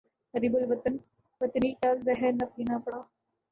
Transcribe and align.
غریب 0.33 0.53
الوطنی 0.57 1.71
کا 1.81 1.93
زہر 2.05 2.31
نہ 2.39 2.45
پینا 2.55 2.77
پڑے 2.83 3.01